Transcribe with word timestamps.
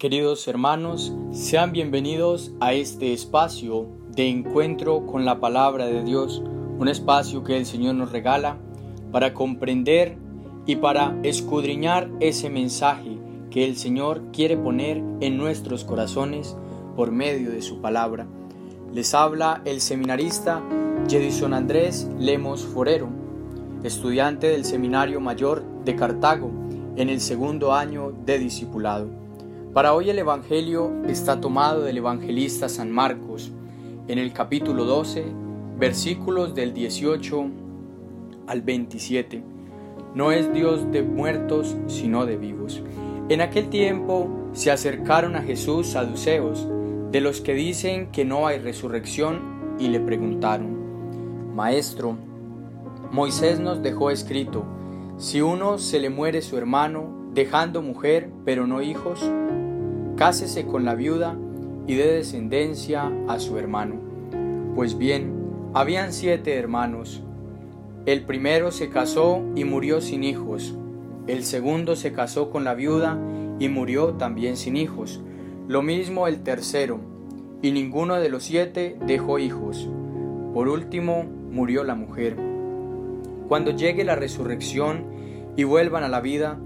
Queridos 0.00 0.48
hermanos, 0.48 1.12
sean 1.30 1.72
bienvenidos 1.72 2.52
a 2.58 2.72
este 2.72 3.12
espacio 3.12 3.86
de 4.08 4.30
encuentro 4.30 5.04
con 5.04 5.26
la 5.26 5.40
palabra 5.40 5.88
de 5.88 6.02
Dios, 6.02 6.42
un 6.78 6.88
espacio 6.88 7.44
que 7.44 7.58
el 7.58 7.66
Señor 7.66 7.96
nos 7.96 8.10
regala 8.10 8.56
para 9.12 9.34
comprender 9.34 10.16
y 10.64 10.76
para 10.76 11.14
escudriñar 11.22 12.08
ese 12.20 12.48
mensaje 12.48 13.18
que 13.50 13.66
el 13.66 13.76
Señor 13.76 14.22
quiere 14.32 14.56
poner 14.56 15.02
en 15.20 15.36
nuestros 15.36 15.84
corazones 15.84 16.56
por 16.96 17.10
medio 17.10 17.50
de 17.50 17.60
su 17.60 17.82
palabra. 17.82 18.26
Les 18.94 19.12
habla 19.12 19.60
el 19.66 19.82
seminarista 19.82 20.62
Jedison 21.10 21.52
Andrés 21.52 22.08
Lemos 22.18 22.64
Forero, 22.64 23.10
estudiante 23.84 24.46
del 24.46 24.64
Seminario 24.64 25.20
Mayor 25.20 25.62
de 25.84 25.94
Cartago 25.94 26.50
en 26.96 27.10
el 27.10 27.20
segundo 27.20 27.74
año 27.74 28.14
de 28.24 28.38
discipulado. 28.38 29.19
Para 29.72 29.94
hoy 29.94 30.10
el 30.10 30.18
Evangelio 30.18 30.90
está 31.06 31.40
tomado 31.40 31.82
del 31.82 31.98
evangelista 31.98 32.68
San 32.68 32.90
Marcos, 32.90 33.52
en 34.08 34.18
el 34.18 34.32
capítulo 34.32 34.84
12, 34.84 35.24
versículos 35.78 36.56
del 36.56 36.74
18 36.74 37.46
al 38.48 38.62
27. 38.62 39.44
No 40.16 40.32
es 40.32 40.52
Dios 40.52 40.90
de 40.90 41.04
muertos, 41.04 41.76
sino 41.86 42.26
de 42.26 42.36
vivos. 42.36 42.82
En 43.28 43.40
aquel 43.40 43.70
tiempo 43.70 44.28
se 44.54 44.72
acercaron 44.72 45.36
a 45.36 45.42
Jesús 45.42 45.86
saduceos, 45.86 46.66
de 47.12 47.20
los 47.20 47.40
que 47.40 47.54
dicen 47.54 48.10
que 48.10 48.24
no 48.24 48.48
hay 48.48 48.58
resurrección, 48.58 49.76
y 49.78 49.86
le 49.86 50.00
preguntaron, 50.00 51.54
Maestro, 51.54 52.16
Moisés 53.12 53.60
nos 53.60 53.84
dejó 53.84 54.10
escrito, 54.10 54.64
si 55.16 55.42
uno 55.42 55.78
se 55.78 56.00
le 56.00 56.10
muere 56.10 56.42
su 56.42 56.58
hermano, 56.58 57.19
dejando 57.34 57.82
mujer, 57.82 58.30
pero 58.44 58.66
no 58.66 58.82
hijos, 58.82 59.30
cásese 60.16 60.66
con 60.66 60.84
la 60.84 60.94
viuda 60.94 61.36
y 61.86 61.94
dé 61.94 62.12
descendencia 62.12 63.10
a 63.28 63.38
su 63.38 63.58
hermano. 63.58 63.96
Pues 64.74 64.98
bien, 64.98 65.32
habían 65.74 66.12
siete 66.12 66.56
hermanos. 66.56 67.22
El 68.06 68.22
primero 68.22 68.72
se 68.72 68.88
casó 68.88 69.42
y 69.54 69.64
murió 69.64 70.00
sin 70.00 70.24
hijos. 70.24 70.74
El 71.26 71.44
segundo 71.44 71.96
se 71.96 72.12
casó 72.12 72.50
con 72.50 72.64
la 72.64 72.74
viuda 72.74 73.18
y 73.58 73.68
murió 73.68 74.14
también 74.14 74.56
sin 74.56 74.76
hijos. 74.76 75.20
Lo 75.68 75.82
mismo 75.82 76.26
el 76.26 76.42
tercero, 76.42 76.98
y 77.62 77.72
ninguno 77.72 78.16
de 78.16 78.30
los 78.30 78.44
siete 78.44 78.96
dejó 79.06 79.38
hijos. 79.38 79.88
Por 80.54 80.68
último, 80.68 81.24
murió 81.50 81.84
la 81.84 81.94
mujer. 81.94 82.36
Cuando 83.48 83.70
llegue 83.70 84.04
la 84.04 84.16
resurrección 84.16 85.04
y 85.56 85.64
vuelvan 85.64 86.02
a 86.02 86.08
la 86.08 86.20
vida, 86.20 86.58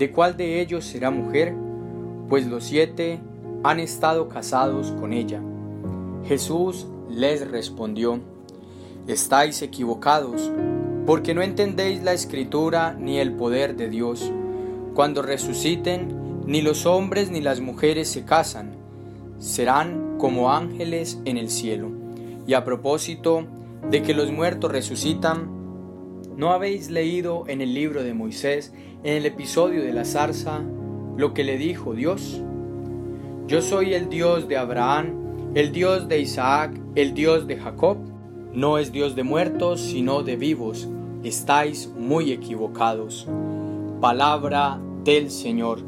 ¿de 0.00 0.10
cuál 0.10 0.38
de 0.38 0.62
ellos 0.62 0.86
será 0.86 1.10
mujer? 1.10 1.54
Pues 2.30 2.46
los 2.46 2.64
siete 2.64 3.20
han 3.62 3.78
estado 3.78 4.28
casados 4.28 4.92
con 4.92 5.12
ella. 5.12 5.42
Jesús 6.24 6.86
les 7.10 7.46
respondió, 7.46 8.18
Estáis 9.06 9.60
equivocados 9.60 10.50
porque 11.04 11.34
no 11.34 11.42
entendéis 11.42 12.02
la 12.02 12.14
escritura 12.14 12.96
ni 12.98 13.18
el 13.18 13.34
poder 13.34 13.76
de 13.76 13.90
Dios. 13.90 14.32
Cuando 14.94 15.20
resuciten, 15.20 16.44
ni 16.46 16.62
los 16.62 16.86
hombres 16.86 17.30
ni 17.30 17.42
las 17.42 17.60
mujeres 17.60 18.08
se 18.08 18.24
casan, 18.24 18.76
serán 19.38 20.16
como 20.16 20.50
ángeles 20.50 21.18
en 21.26 21.36
el 21.36 21.50
cielo. 21.50 21.90
Y 22.46 22.54
a 22.54 22.64
propósito 22.64 23.44
de 23.90 24.02
que 24.02 24.14
los 24.14 24.32
muertos 24.32 24.72
resucitan, 24.72 25.59
¿no 26.40 26.52
habéis 26.52 26.88
leído 26.88 27.44
en 27.48 27.60
el 27.60 27.74
libro 27.74 28.02
de 28.02 28.14
Moisés, 28.14 28.72
en 29.04 29.12
el 29.14 29.26
episodio 29.26 29.82
de 29.82 29.92
la 29.92 30.06
zarza, 30.06 30.62
lo 31.18 31.34
que 31.34 31.44
le 31.44 31.58
dijo 31.58 31.92
Dios? 31.92 32.40
Yo 33.46 33.60
soy 33.60 33.92
el 33.92 34.08
Dios 34.08 34.48
de 34.48 34.56
Abraham, 34.56 35.52
el 35.54 35.70
Dios 35.70 36.08
de 36.08 36.18
Isaac, 36.18 36.80
el 36.94 37.12
Dios 37.12 37.46
de 37.46 37.58
Jacob. 37.58 37.98
No 38.54 38.78
es 38.78 38.90
Dios 38.90 39.16
de 39.16 39.22
muertos, 39.22 39.82
sino 39.82 40.22
de 40.22 40.36
vivos. 40.36 40.88
Estáis 41.24 41.92
muy 41.94 42.32
equivocados. 42.32 43.28
Palabra 44.00 44.80
del 45.04 45.30
Señor. 45.30 45.80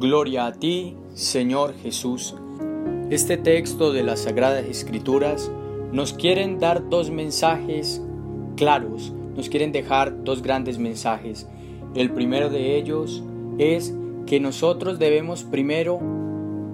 Gloria 0.00 0.46
a 0.46 0.52
ti, 0.52 0.96
Señor 1.12 1.74
Jesús. 1.74 2.34
Este 3.10 3.36
texto 3.36 3.92
de 3.92 4.04
las 4.04 4.20
Sagradas 4.20 4.64
Escrituras 4.64 5.52
nos 5.92 6.14
quieren 6.14 6.58
dar 6.58 6.88
dos 6.88 7.10
mensajes 7.10 8.00
claros, 8.56 9.12
nos 9.36 9.48
quieren 9.48 9.72
dejar 9.72 10.24
dos 10.24 10.42
grandes 10.42 10.78
mensajes. 10.78 11.48
El 11.94 12.10
primero 12.10 12.50
de 12.50 12.76
ellos 12.76 13.22
es 13.58 13.94
que 14.26 14.40
nosotros 14.40 14.98
debemos 14.98 15.44
primero 15.44 16.00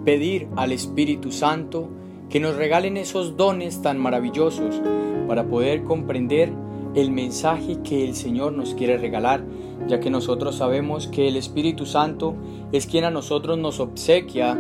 pedir 0.05 0.49
al 0.57 0.73
Espíritu 0.73 1.33
Santo 1.33 1.89
que 2.29 2.41
nos 2.41 2.57
regalen 2.57 2.97
esos 2.97 3.37
dones 3.37 3.83
tan 3.83 3.99
maravillosos 3.99 4.81
para 5.27 5.47
poder 5.47 5.85
comprender 5.85 6.53
el 6.95 7.11
mensaje 7.11 7.79
que 7.83 8.05
el 8.05 8.15
Señor 8.15 8.53
nos 8.53 8.75
quiere 8.75 8.99
regalar, 8.99 9.45
ya 9.87 10.01
que 10.01 10.11
nosotros 10.11 10.57
sabemos 10.57 11.07
que 11.07 11.29
el 11.29 11.37
Espíritu 11.37 11.87
Santo 11.87 12.35
es 12.73 12.87
quien 12.87 13.05
a 13.05 13.11
nosotros 13.11 13.59
nos 13.59 13.81
obsequia 13.81 14.59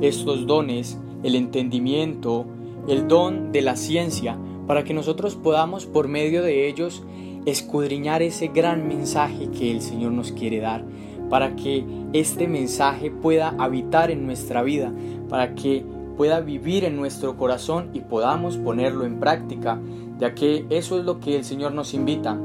estos 0.00 0.46
dones, 0.46 0.98
el 1.22 1.34
entendimiento, 1.34 2.46
el 2.88 3.08
don 3.08 3.52
de 3.52 3.62
la 3.62 3.76
ciencia, 3.76 4.38
para 4.68 4.84
que 4.84 4.94
nosotros 4.94 5.34
podamos 5.34 5.86
por 5.86 6.06
medio 6.06 6.42
de 6.42 6.68
ellos 6.68 7.02
escudriñar 7.46 8.22
ese 8.22 8.48
gran 8.48 8.86
mensaje 8.86 9.48
que 9.50 9.70
el 9.70 9.80
Señor 9.80 10.12
nos 10.12 10.30
quiere 10.30 10.60
dar, 10.60 10.84
para 11.30 11.56
que 11.56 11.84
este 12.12 12.46
mensaje 12.46 13.10
pueda 13.10 13.54
habitar 13.58 14.10
en 14.10 14.26
nuestra 14.26 14.62
vida, 14.62 14.92
para 15.30 15.54
que 15.54 15.84
pueda 16.18 16.40
vivir 16.40 16.84
en 16.84 16.96
nuestro 16.96 17.36
corazón 17.36 17.90
y 17.94 18.00
podamos 18.00 18.58
ponerlo 18.58 19.06
en 19.06 19.18
práctica, 19.18 19.80
ya 20.18 20.34
que 20.34 20.66
eso 20.68 20.98
es 20.98 21.04
lo 21.06 21.18
que 21.18 21.36
el 21.36 21.44
Señor 21.44 21.72
nos 21.72 21.94
invita, 21.94 22.38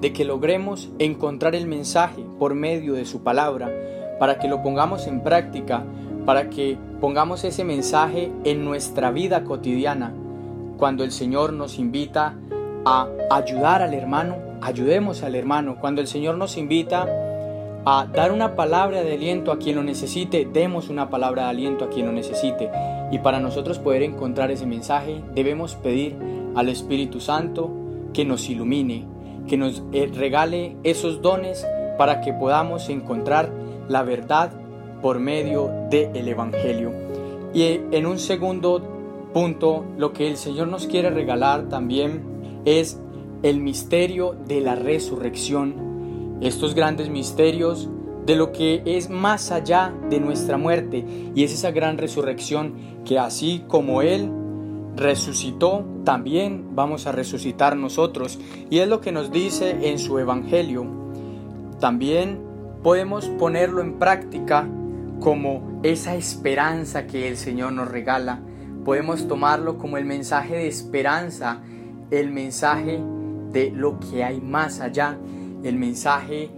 de 0.00 0.12
que 0.14 0.24
logremos 0.24 0.90
encontrar 0.98 1.54
el 1.54 1.66
mensaje 1.66 2.24
por 2.38 2.54
medio 2.54 2.94
de 2.94 3.04
su 3.04 3.22
palabra, 3.22 3.70
para 4.18 4.38
que 4.38 4.48
lo 4.48 4.62
pongamos 4.62 5.06
en 5.06 5.22
práctica, 5.22 5.84
para 6.24 6.48
que 6.48 6.78
pongamos 7.00 7.44
ese 7.44 7.64
mensaje 7.64 8.30
en 8.44 8.64
nuestra 8.64 9.10
vida 9.10 9.44
cotidiana. 9.44 10.14
Cuando 10.78 11.02
el 11.02 11.10
Señor 11.10 11.52
nos 11.52 11.76
invita 11.80 12.36
a 12.84 13.08
ayudar 13.32 13.82
al 13.82 13.94
hermano, 13.94 14.36
ayudemos 14.60 15.24
al 15.24 15.34
hermano. 15.34 15.76
Cuando 15.80 16.00
el 16.00 16.06
Señor 16.06 16.36
nos 16.38 16.56
invita 16.56 17.08
a 17.84 18.06
dar 18.06 18.30
una 18.30 18.54
palabra 18.54 19.02
de 19.02 19.14
aliento 19.14 19.50
a 19.50 19.58
quien 19.58 19.74
lo 19.74 19.82
necesite, 19.82 20.48
demos 20.50 20.88
una 20.88 21.10
palabra 21.10 21.44
de 21.44 21.48
aliento 21.48 21.84
a 21.84 21.90
quien 21.90 22.06
lo 22.06 22.12
necesite. 22.12 22.70
Y 23.10 23.18
para 23.18 23.40
nosotros 23.40 23.80
poder 23.80 24.04
encontrar 24.04 24.52
ese 24.52 24.66
mensaje, 24.66 25.20
debemos 25.34 25.74
pedir 25.74 26.16
al 26.54 26.68
Espíritu 26.68 27.18
Santo 27.18 27.72
que 28.12 28.24
nos 28.24 28.48
ilumine, 28.48 29.04
que 29.48 29.56
nos 29.56 29.82
eh, 29.92 30.08
regale 30.14 30.76
esos 30.84 31.20
dones 31.22 31.66
para 31.98 32.20
que 32.20 32.32
podamos 32.32 32.88
encontrar 32.88 33.50
la 33.88 34.04
verdad 34.04 34.52
por 35.02 35.18
medio 35.18 35.72
del 35.90 36.28
Evangelio. 36.28 36.92
Y 37.52 37.80
en 37.90 38.06
un 38.06 38.20
segundo 38.20 38.97
punto, 39.38 39.84
lo 39.96 40.12
que 40.12 40.26
el 40.26 40.36
Señor 40.36 40.66
nos 40.66 40.88
quiere 40.88 41.10
regalar 41.10 41.68
también 41.68 42.62
es 42.64 42.98
el 43.44 43.60
misterio 43.60 44.34
de 44.48 44.60
la 44.60 44.74
resurrección 44.74 46.38
estos 46.40 46.74
grandes 46.74 47.08
misterios 47.08 47.88
de 48.26 48.34
lo 48.34 48.50
que 48.50 48.82
es 48.84 49.10
más 49.10 49.52
allá 49.52 49.94
de 50.10 50.18
nuestra 50.18 50.56
muerte 50.56 51.04
y 51.36 51.44
es 51.44 51.52
esa 51.52 51.70
gran 51.70 51.98
resurrección 51.98 52.74
que 53.04 53.20
así 53.20 53.62
como 53.68 54.02
Él 54.02 54.28
resucitó, 54.96 55.84
también 56.02 56.74
vamos 56.74 57.06
a 57.06 57.12
resucitar 57.12 57.76
nosotros. 57.76 58.40
Y 58.70 58.80
es 58.80 58.88
lo 58.88 59.00
que 59.00 59.12
nos 59.12 59.30
dice 59.30 59.88
en 59.88 60.00
su 60.00 60.18
Evangelio. 60.18 60.84
También 61.78 62.40
podemos 62.82 63.26
ponerlo 63.38 63.82
en 63.82 64.00
práctica 64.00 64.68
como 65.20 65.80
esa 65.84 66.16
esperanza 66.16 67.06
que 67.06 67.28
el 67.28 67.36
Señor 67.36 67.72
nos 67.74 67.86
regala. 67.86 68.40
Podemos 68.88 69.28
tomarlo 69.28 69.76
como 69.76 69.98
el 69.98 70.06
mensaje 70.06 70.56
de 70.56 70.66
esperanza, 70.66 71.60
el 72.10 72.32
mensaje 72.32 72.98
de 73.52 73.70
lo 73.70 74.00
que 74.00 74.24
hay 74.24 74.40
más 74.40 74.80
allá 74.80 75.18
el 75.62 75.76
mensaje, 75.76 76.48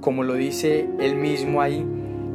como 0.00 0.24
lo 0.24 0.34
dice 0.34 0.88
él 0.98 1.14
mismo 1.14 1.62
ahí, 1.62 1.86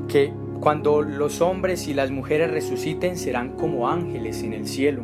que 0.07 0.31
cuando 0.61 1.01
los 1.01 1.41
hombres 1.41 1.89
y 1.89 1.93
las 1.93 2.11
mujeres 2.11 2.49
resuciten 2.49 3.17
serán 3.17 3.57
como 3.57 3.89
ángeles 3.89 4.41
en 4.41 4.53
el 4.53 4.65
cielo. 4.69 5.03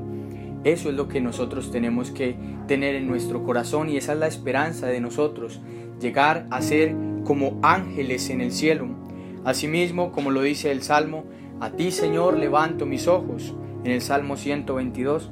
Eso 0.63 0.87
es 0.87 0.95
lo 0.95 1.09
que 1.09 1.19
nosotros 1.19 1.69
tenemos 1.69 2.11
que 2.11 2.37
tener 2.69 2.95
en 2.95 3.09
nuestro 3.09 3.43
corazón 3.43 3.89
y 3.89 3.97
esa 3.97 4.13
es 4.13 4.19
la 4.19 4.27
esperanza 4.27 4.87
de 4.87 5.01
nosotros, 5.01 5.59
llegar 5.99 6.47
a 6.51 6.61
ser 6.61 6.95
como 7.25 7.59
ángeles 7.63 8.29
en 8.29 8.39
el 8.39 8.53
cielo. 8.53 8.87
Asimismo, 9.43 10.13
como 10.13 10.31
lo 10.31 10.41
dice 10.41 10.71
el 10.71 10.83
Salmo, 10.83 11.25
a 11.59 11.71
ti 11.71 11.91
Señor 11.91 12.37
levanto 12.37 12.85
mis 12.85 13.09
ojos, 13.09 13.55
en 13.83 13.91
el 13.91 14.01
Salmo 14.01 14.37
122. 14.37 15.31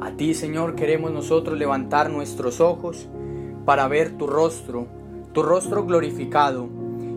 A 0.00 0.10
ti 0.12 0.34
Señor 0.34 0.74
queremos 0.74 1.12
nosotros 1.12 1.58
levantar 1.58 2.10
nuestros 2.10 2.60
ojos 2.60 3.08
para 3.64 3.88
ver 3.88 4.12
tu 4.12 4.26
rostro, 4.26 4.86
tu 5.32 5.42
rostro 5.42 5.84
glorificado 5.84 6.68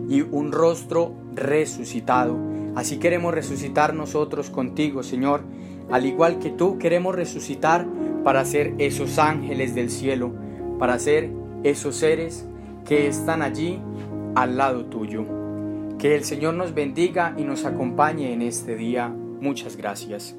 y 0.08 0.22
un 0.22 0.52
rostro 0.52 1.12
resucitado. 1.34 2.36
Así 2.74 2.98
queremos 2.98 3.34
resucitar 3.34 3.94
nosotros 3.94 4.50
contigo, 4.50 5.02
Señor. 5.02 5.42
Al 5.90 6.06
igual 6.06 6.38
que 6.38 6.50
tú, 6.50 6.78
queremos 6.78 7.14
resucitar 7.14 7.86
para 8.24 8.44
ser 8.44 8.74
esos 8.78 9.18
ángeles 9.18 9.74
del 9.74 9.90
cielo, 9.90 10.32
para 10.78 10.98
ser 10.98 11.30
esos 11.64 11.96
seres 11.96 12.46
que 12.84 13.06
están 13.08 13.42
allí 13.42 13.80
al 14.34 14.56
lado 14.56 14.86
tuyo. 14.86 15.24
Que 15.98 16.14
el 16.14 16.24
Señor 16.24 16.54
nos 16.54 16.74
bendiga 16.74 17.34
y 17.36 17.44
nos 17.44 17.64
acompañe 17.64 18.32
en 18.32 18.42
este 18.42 18.76
día. 18.76 19.14
Muchas 19.40 19.76
gracias. 19.76 20.36